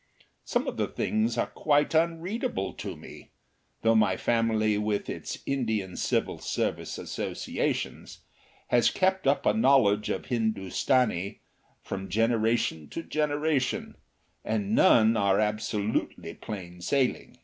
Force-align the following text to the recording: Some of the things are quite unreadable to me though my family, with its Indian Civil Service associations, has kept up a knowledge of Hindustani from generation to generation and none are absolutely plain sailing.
Some 0.43 0.65
of 0.65 0.77
the 0.77 0.87
things 0.87 1.37
are 1.37 1.45
quite 1.45 1.93
unreadable 1.93 2.73
to 2.73 2.95
me 2.95 3.29
though 3.83 3.93
my 3.93 4.17
family, 4.17 4.75
with 4.75 5.11
its 5.11 5.37
Indian 5.45 5.95
Civil 5.95 6.39
Service 6.39 6.97
associations, 6.97 8.17
has 8.69 8.89
kept 8.89 9.27
up 9.27 9.45
a 9.45 9.53
knowledge 9.53 10.09
of 10.09 10.25
Hindustani 10.25 11.41
from 11.83 12.09
generation 12.09 12.87
to 12.89 13.03
generation 13.03 13.93
and 14.43 14.73
none 14.73 15.15
are 15.15 15.39
absolutely 15.39 16.33
plain 16.33 16.81
sailing. 16.81 17.37